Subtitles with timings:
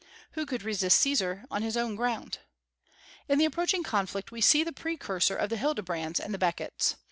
[0.31, 2.39] Who could resist Caesar on his own ground?
[3.29, 6.95] In the approaching conflict we see the precursor of the Hildebrands and the Beckets.